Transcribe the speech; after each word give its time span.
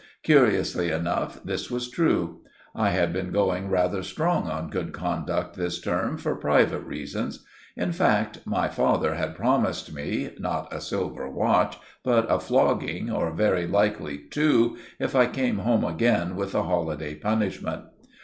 Curiously 0.23 0.89
enough, 0.89 1.43
this 1.43 1.69
was 1.69 1.87
true. 1.91 2.41
I 2.73 2.89
had 2.89 3.13
been 3.13 3.31
going 3.31 3.69
rather 3.69 4.01
strong 4.01 4.47
on 4.49 4.71
good 4.71 4.93
conduct 4.93 5.55
this 5.55 5.79
term 5.79 6.17
for 6.17 6.33
private 6.35 6.79
reasons. 6.79 7.45
In 7.77 7.91
fact, 7.91 8.39
my 8.43 8.67
father 8.67 9.13
had 9.13 9.35
promised 9.35 9.93
me—not 9.93 10.73
a 10.73 10.81
silver 10.81 11.29
watch—but 11.29 12.25
a 12.31 12.39
flogging, 12.39 13.11
or 13.11 13.29
very 13.31 13.67
likely 13.67 14.17
two, 14.17 14.77
if 14.97 15.15
I 15.15 15.27
came 15.27 15.59
home 15.59 15.83
again 15.85 16.35
with 16.35 16.55
a 16.55 16.63
holiday 16.63 17.13
punishment. 17.13 17.83